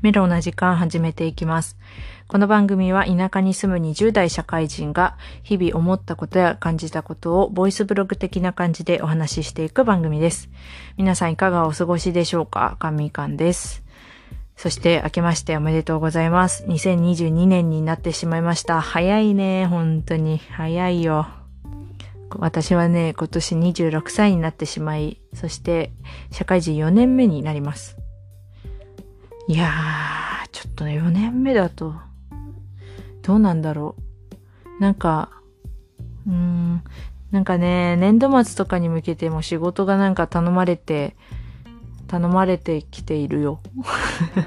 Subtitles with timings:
[0.00, 1.76] メロな時間始めていきます。
[2.28, 10.50] この番組は田舎に住む20代社会人が日々思ったことや感じたことをボイスブログ的な感じでお話ししていく番組です。
[10.96, 12.76] 皆さんいかがお過ごしでしょうか？
[12.78, 13.82] 神官です。
[14.56, 16.64] そして明けましておめでとうございます。
[16.66, 18.80] 2022年になってしまいました。
[18.80, 20.38] 早いね、本当に。
[20.50, 21.26] 早いよ。
[22.36, 25.92] 私はね、今年26歳になってしまい、そして
[26.30, 27.96] 社会人4年目になります。
[29.48, 31.94] いやー、ちょっとね、4年目だと、
[33.22, 33.96] どうなんだろ
[34.78, 34.82] う。
[34.82, 35.30] なんか、
[36.26, 36.84] うーん、
[37.30, 41.16] なんかね、年度末とかに向けても仕事がなんか頼まれて、
[42.08, 43.60] 頼まれてきているよ。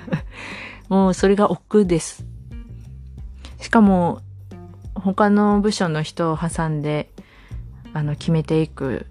[0.87, 2.23] もうそれが億劫です。
[3.59, 4.21] しかも、
[4.93, 7.09] 他の部署の人を挟んで、
[7.93, 9.07] あの、決めていく、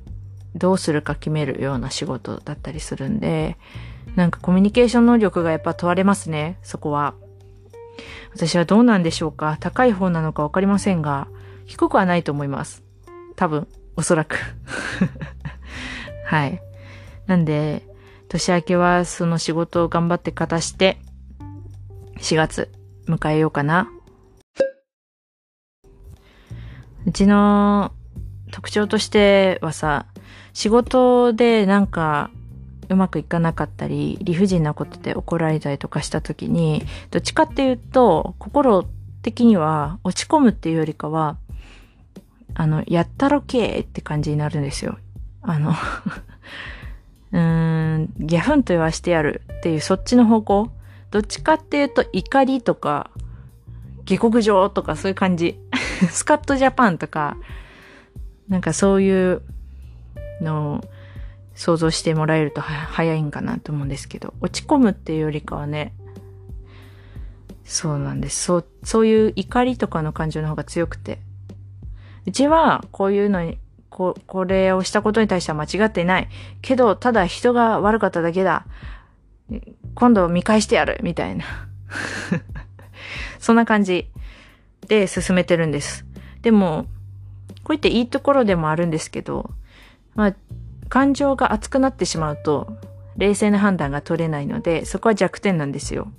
[0.54, 3.56] どうするか決めるような仕事だったりするんで、
[4.16, 7.14] なんかコミュニケーション能力がやっぱ問われますね、そこは。
[8.34, 11.28] 私はどうなんでしょうか高い方なのかわかりませんが、
[11.66, 12.82] 低くはないと思います。
[13.36, 14.36] 多分、おそらく。
[16.26, 16.60] はい。
[17.26, 17.86] なんで、
[18.28, 20.98] 年明けはその仕事を頑張って片して、
[22.18, 22.70] 4月
[23.06, 23.88] 迎えようかな。
[27.06, 27.92] うちの
[28.50, 30.06] 特徴としてはさ、
[30.52, 32.30] 仕事でなんか
[32.90, 38.84] うまくいかなかったり、理不尽なことで怒られたりとかした時に、どっちかっていうと、心
[39.22, 41.38] 的には落ち込むっていうよりかは、
[42.54, 44.98] あの、やったろけーって感じになるんですよ。
[45.42, 45.70] あの
[47.32, 50.70] うーん、ギャフンと言わしてやるっていうそっちの方向
[51.10, 53.10] どっちかっていうと怒りとか、
[54.04, 55.58] 下克上とかそういう感じ。
[56.10, 57.36] スカットジャパンとか、
[58.48, 59.42] なんかそういう
[60.40, 60.80] のを
[61.60, 65.92] 想像してもらえると早いんかなと思うんですけど、落ち込むっていうよりかはね、
[67.64, 68.44] そうなんです。
[68.44, 71.18] そう、そういう怒りとかの感情の方が強くて。
[72.26, 73.58] うちはこういうのに、
[73.90, 76.28] ここれをしたことに対しては間違ってない。
[76.62, 78.64] けど、ただ人が悪かっただけだ。
[79.94, 81.44] 今度見返してやるみたいな。
[83.38, 84.10] そんな感じ
[84.88, 86.06] で進めてるんです。
[86.40, 86.86] でも、
[87.64, 89.50] こういっていいところでもあるんですけど、
[90.14, 90.34] まあ、
[90.90, 92.76] 感情が熱くなってしまうと、
[93.16, 96.12] 冷静な判断が取れないので、そこは弱点なんですよ。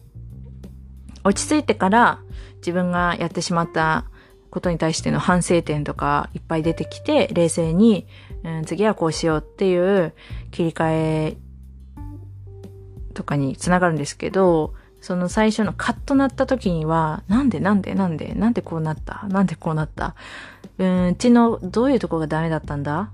[1.24, 2.20] 落ち着いてから
[2.58, 4.06] 自分がやってしまった
[4.50, 8.08] ことに対しての反省点とかいっぱい出てきて、冷静に、
[8.44, 10.14] うん、次はこうしようっていう
[10.50, 11.38] 切り替え
[13.14, 20.16] とかにつながるんですけど、その最初のカッとなった時には、なんでなんでなんでなんでこうなったなんでこうなった
[20.78, 23.12] うん、うちのどういうとこがダメだったんだ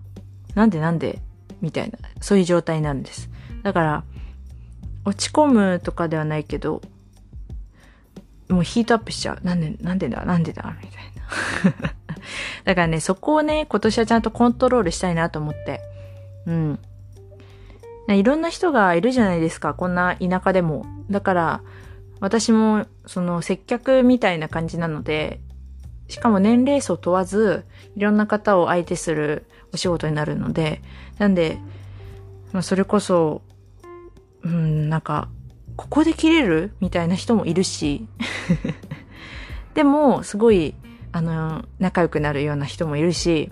[0.53, 1.19] なんでなんで
[1.61, 3.29] みたいな、そういう状態なんです。
[3.63, 4.03] だから、
[5.05, 6.81] 落ち込むとかではないけど、
[8.49, 9.39] もうヒートアップしちゃう。
[9.43, 10.25] なんで、なんでだ？
[10.25, 10.75] なんでだ？
[10.81, 11.01] みたい
[11.73, 11.87] な。
[12.63, 15.81] だからね、そこをね、今年はちゃんとコントロールしたいなと思って。
[16.45, 16.79] うん。
[18.09, 20.85] いろんな人がいるじゃないですか、こんな田舎でも。
[21.09, 21.61] だから、
[22.21, 25.41] 私も、その、接客みたいな感じなので、
[26.07, 27.65] しかも年齢層問わず、
[27.97, 30.81] いろんな方を相手するお仕事になるので、
[31.17, 31.59] なんで、
[32.51, 33.41] まあ、それこそ、
[34.43, 35.29] うん、なんか、
[35.75, 38.07] ここで切れるみたいな人もいるし、
[39.75, 40.73] でも、すごい、
[41.11, 43.51] あの、仲良くなるような人もいるし、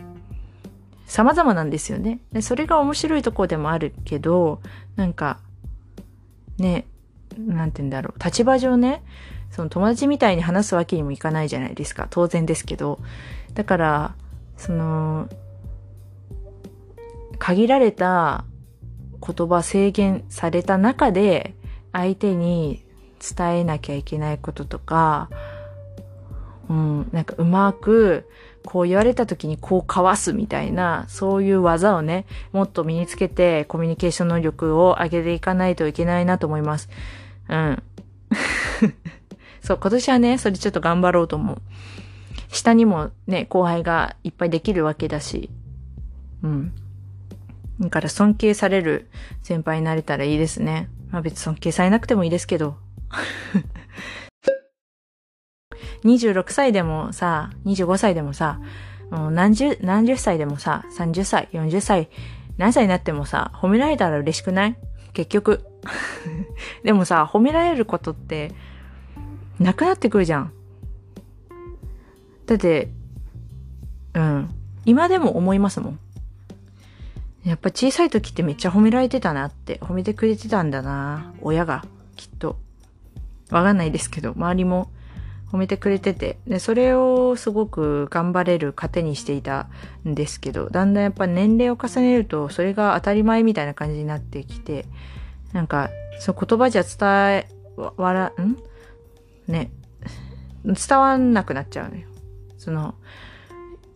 [1.05, 2.19] 様々なんですよね。
[2.31, 4.61] でそれが面白いとこでもあるけど、
[4.95, 5.39] なんか、
[6.57, 6.87] ね、
[7.37, 9.03] なんて言うんだろう、立場上ね、
[9.51, 12.07] その友達みたいに話すわけにもいかないじゃないですか。
[12.09, 12.99] 当然ですけど。
[13.53, 14.15] だから、
[14.57, 15.29] その、
[17.39, 18.45] 限られた
[19.25, 21.55] 言葉制限された中で
[21.91, 22.83] 相手に
[23.19, 25.29] 伝えなきゃいけないこととか、
[26.69, 28.29] うん、なんかうまく
[28.65, 36.89] こう言われた時にこうかわすみたいな、そういう技をね、もっと身につけてコミュニケーション能力を上げていかないといけないなと思います。
[37.47, 37.83] うん。
[39.61, 41.61] そう、今年はね、それちょっと頑張ろうと思う。
[42.49, 45.49] 下にもね、後輩がいっぱいできるわけだし。
[46.43, 46.73] うん。
[47.79, 49.09] だから尊敬される
[49.43, 50.89] 先輩になれたらいいですね。
[51.11, 52.77] まあ別に尊敬されなくてもいいですけど。
[56.03, 58.59] 26歳でもさ、25歳でもさ、
[59.11, 62.09] もう何十、何十歳でもさ、30歳、40歳、
[62.57, 64.77] 何歳になってもさ、褒められたら嬉しくない？
[65.13, 65.65] 結局。
[66.83, 68.53] でもさ、褒められることって、
[69.59, 70.51] なくなってくるじゃん。
[72.45, 72.89] だって、
[74.13, 74.49] うん。
[74.85, 75.99] 今でも思いますもん。
[77.45, 81.33] やっぱ小さい時ってめっちゃ褒められてたなって、褒めてくれてたんだな。
[81.41, 82.57] 親が、きっと。
[83.51, 84.89] わかんないですけど、周りも
[85.51, 89.67] 褒めてくれてて、で、それをすごく頑張れる糧にしていた
[90.07, 94.87] んですけど、だんだんやっぱ年齢を重ねると、それが当たり前みたいな感じになってきて、
[95.53, 96.97] なんか、そう言葉じゃ伝
[97.29, 98.57] え、わら、ん？
[99.47, 99.69] ね、
[100.63, 102.07] 伝わんなくなっちゃうのよ。
[102.57, 102.95] その、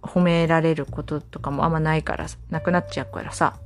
[0.01, 3.57] 褒められることとかもあんまないから、なくなっちゃうからさ。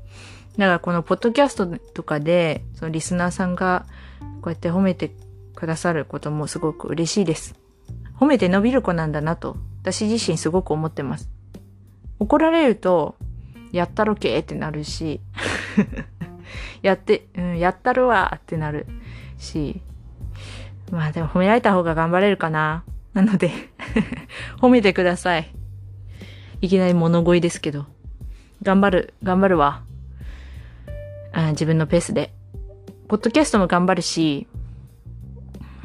[0.57, 3.85] だからこのポッドキャストとかで、そのリスナーさんが
[4.41, 5.11] こうやって褒めて
[5.55, 7.55] くださることもすごく嬉しいです。
[8.19, 11.29] 褒めて伸びる子なんだなと、私自身すごく思ってます。
[12.19, 13.15] 怒られると、
[13.71, 15.19] やったろけってなるし、
[16.83, 18.85] やって、うん、やったるわってなる
[19.37, 19.81] し、
[20.91, 22.83] まあでも褒められた方が頑張れるかな。
[23.13, 23.51] なので
[24.61, 25.62] 褒めてください。
[26.63, 27.85] いきなり物乞いですけど。
[28.61, 29.83] 頑張る、頑張るわ。
[31.33, 32.33] あ自分のペースで。
[33.09, 34.47] ポッドキャストも頑張るし、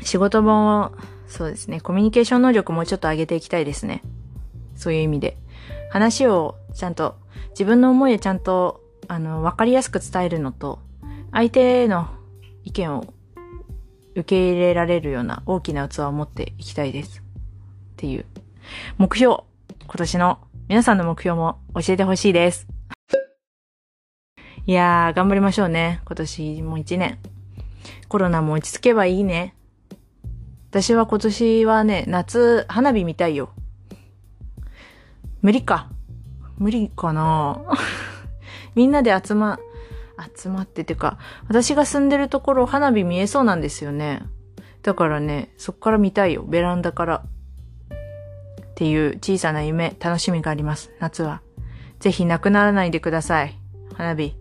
[0.04, 0.92] 仕事も、
[1.26, 4.04] そうですね、コミュニケーション能力もうちょっと上げていきたいですね。
[4.76, 5.36] そういう意味で。
[5.90, 7.16] 話をちゃんと、
[7.50, 10.78] 自分の思いをちゃんと、あの、わかりやすく伝えるのと、
[11.32, 12.06] 相手への
[12.62, 13.04] 意見を
[14.12, 17.18] 受け入れられるような大きな器を持っていきたいです。
[17.18, 17.22] っ
[17.96, 18.26] ていう
[18.96, 19.42] 目標。
[19.88, 22.66] 今年の皆さんの目標も教えてほしいです。
[24.66, 26.02] いやー、頑張りましょうね。
[26.04, 27.18] 今年も一年。
[28.08, 29.54] コロナも落ち着けばいいね。
[30.68, 33.54] 私は今年はね、夏、花火見たいよ。
[35.40, 35.88] 無理か。
[36.58, 37.62] 無理かな
[38.76, 39.58] みんなで集ま、
[40.36, 41.16] 集まっててか、
[41.48, 44.22] 私が住んでるところ花火見えそうなんですよね。
[44.82, 46.42] だからね、そっから見たいよ。
[46.42, 47.22] ベランダから。
[48.78, 50.92] っていう小さな夢、楽しみがあります。
[51.00, 51.42] 夏は。
[51.98, 53.58] ぜひなくならないでください。
[53.94, 54.36] 花火。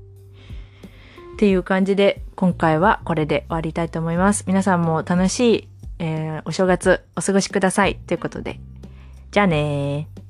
[1.33, 4.43] っていう感じで、今回はこれで終わりたいと思います。
[4.45, 7.95] 皆さんも楽しい、えー、お正月お過ごしください。
[7.95, 8.59] ということで。
[9.31, 10.26] じゃあねー。